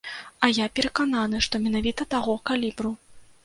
[0.47, 2.99] А я перакананы, што менавіта таго калібру.